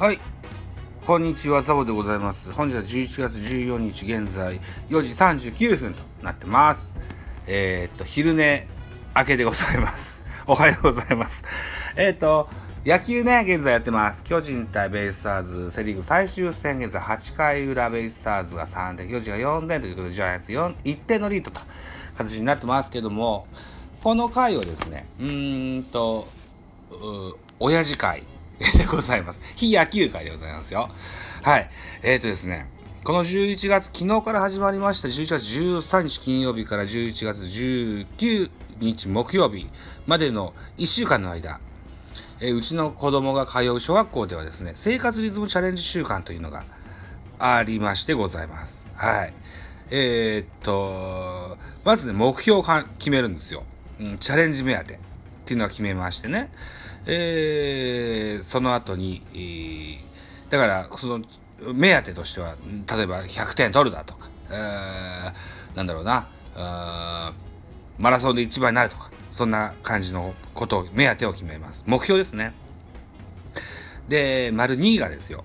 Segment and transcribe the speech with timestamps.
[0.00, 0.18] はい。
[1.04, 2.54] こんにちは、ザボでございます。
[2.54, 4.58] 本日は11月14日現在
[4.88, 6.94] 4時39分となってます。
[7.46, 8.66] えー、っと、昼寝
[9.14, 10.22] 明けでございます。
[10.48, 11.44] おはようございます。
[11.96, 12.48] えー、っと、
[12.86, 14.24] 野球ね、現在やってます。
[14.24, 21.60] 巨人対ベイスターズ、セリーグ最終戦、現在8回裏、ベイスターズが3点、巨人が4点ということで、ジャイアンツ、1点のリードと
[22.16, 23.46] 形になってますけども、
[24.02, 26.26] この回をですね、うーんと、
[26.90, 28.24] う親父会
[28.76, 29.40] でございます。
[29.56, 30.90] 非野球会でございますよ。
[31.42, 31.70] はい。
[32.02, 32.68] えっ、ー、とですね、
[33.04, 39.70] この11月、昨日から始まりました11月13日金曜日から11月19日木曜日
[40.06, 41.58] までの1週間の間、
[42.40, 46.64] えーうちの子供が通う小学校ではですね、生活リズムチャレンジ週間というのが
[47.38, 48.84] ありましてございます。
[48.94, 49.32] はい。
[49.90, 52.64] えーっと、まずね、目標を
[52.98, 53.64] 決めるんですよ。
[53.98, 54.98] うん、チャレンジ目当てっ
[55.46, 56.50] ていうのは決めましてね。
[57.06, 59.98] えーその後に、えー
[60.50, 61.24] だから、その、
[61.72, 62.54] 目当てとしては、
[62.96, 66.26] 例えば100点取るだとか、えーなんだろうな、
[67.98, 71.84] マラソンで一番になるとか、そんな感じのことを、目当てを決めます。
[71.86, 72.52] 目標ですね。
[74.08, 75.44] で、丸2がですよ。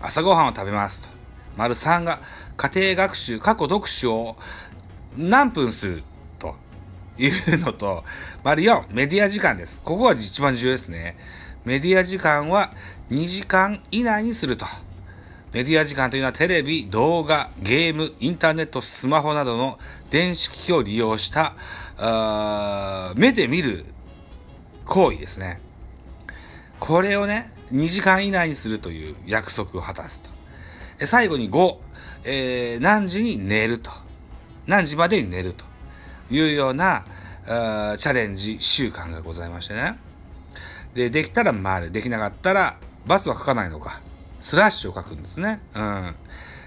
[0.00, 1.08] 朝ごはんを食べますと。
[1.56, 2.20] 丸3が
[2.56, 4.36] 家庭学習、過去読書を
[5.16, 6.02] 何分する
[7.18, 8.04] いうのと、
[8.42, 9.82] 丸4、メディア時間です。
[9.82, 11.16] ここが一番重要ですね。
[11.64, 12.72] メディア時間は
[13.10, 14.66] 2時間以内にすると。
[15.52, 19.78] メディア時間というのはテレビ、動画、ゲーム、インターネット、スマホなどの
[20.10, 21.54] 電子機器を利用した、
[21.98, 23.84] あ目で見る
[24.86, 25.60] 行為ですね。
[26.80, 30.22] これをね、2時間以内にするという約束を果たす
[30.98, 31.06] と。
[31.06, 31.76] 最後に5、
[32.24, 33.90] えー何時に寝ると。
[34.66, 35.64] 何時までに寝ると
[36.30, 37.04] いうような
[37.44, 39.98] チャレンジ習慣がございましてね。
[40.94, 44.00] で、できたら丸、できなかったら×は書かないのか。
[44.40, 45.60] スラッシュを書くんですね。
[45.74, 46.08] うん。
[46.10, 46.14] っ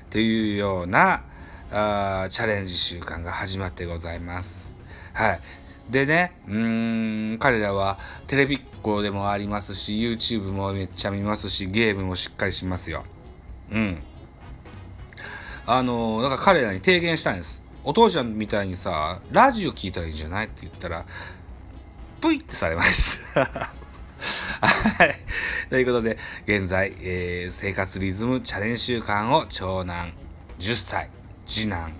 [0.09, 1.23] ていうような
[1.71, 4.73] あチャレンジ習慣が始まってございます。
[5.13, 5.41] はい。
[5.89, 13.03] でね、うーん、彼らはテレビっ子でもありますし、YouTube もめっちゃ見ますし、ゲームもしっかりしますよ。
[13.71, 14.01] うん。
[15.67, 17.61] あの、だから彼らに提言したんです。
[17.85, 21.05] お父ちゃんみたいにさ、ラジオ聞いたらいいんじゃないって言ったら、
[22.19, 23.45] ぷいってされました。
[23.45, 23.69] は
[25.05, 25.69] い。
[25.69, 30.13] ということで、現在、えー生活リズムチャレンジ習慣を長男
[30.57, 31.09] 10歳、
[31.45, 31.93] 次男、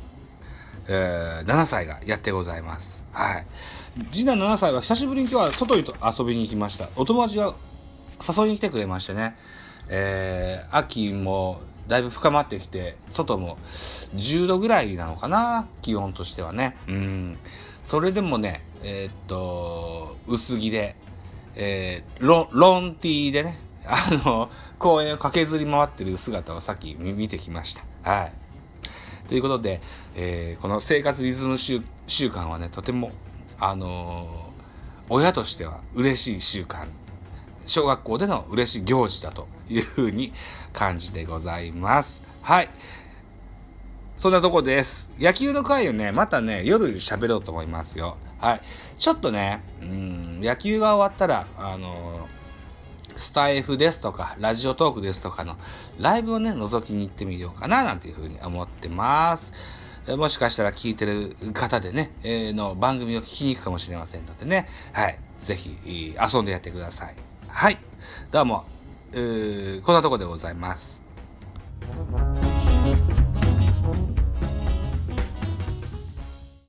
[0.88, 3.04] えー7歳がやってございます。
[3.12, 3.46] はい。
[4.12, 6.90] 次男7歳は久しぶりに今日は外にと遊びに行きました。
[6.96, 7.54] お友達が
[8.28, 9.38] 誘いに来てくれましてね。
[9.90, 13.58] えー秋もだいぶ深まってきて、外も
[14.16, 16.76] 10度ぐらいなのかな気温としてはね。
[16.88, 17.38] うん。
[17.84, 20.96] それでもね、えーっと、薄着で、
[21.56, 27.84] えーロン、ロンティーでね、あの、公園を駆けずり回ってる姿をさっき見見てきました。
[28.02, 28.34] はい。
[29.28, 29.82] ということで、
[30.16, 33.12] えーこの生活リズム習習慣はね、とても、
[33.60, 34.56] あのー
[35.08, 36.88] 親としては嬉しい習慣、
[37.68, 40.34] 小学校での嬉しい行事だというふうに
[40.74, 42.24] 感じてございます。
[42.42, 42.70] はい。
[44.18, 45.12] そんなとこです。
[45.20, 48.18] 野球の回をね、またね、夜喋ろうと思いますよ。
[48.40, 48.62] はい。
[48.98, 52.28] ちょっとね、うん、野球が終わったら、あの
[53.18, 55.58] スタイフですとか、ラジオトークですとかの
[56.00, 59.52] ライブをね、覗きに行ってみようかな、なんていうふうに思ってます。
[60.08, 65.18] もしかしたら聞いてる方でね、えーの番組を聞きに行くかもしれませんのでね、はい。
[65.38, 65.78] ぜひ、
[66.34, 67.16] 遊んでやってください。
[67.48, 67.78] はい。
[68.32, 68.66] どうも、
[69.16, 71.05] こんなとこでございます。